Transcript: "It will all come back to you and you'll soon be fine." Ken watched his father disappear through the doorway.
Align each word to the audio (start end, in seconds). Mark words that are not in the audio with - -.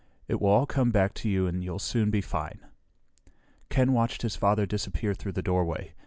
"It 0.27 0.41
will 0.41 0.49
all 0.49 0.65
come 0.65 0.89
back 0.89 1.13
to 1.13 1.29
you 1.29 1.45
and 1.45 1.63
you'll 1.63 1.77
soon 1.77 2.09
be 2.09 2.21
fine." 2.21 2.65
Ken 3.69 3.93
watched 3.93 4.23
his 4.23 4.35
father 4.35 4.65
disappear 4.65 5.13
through 5.13 5.33
the 5.33 5.43
doorway. 5.43 5.93